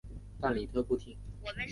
[0.41, 1.15] 但李特不听。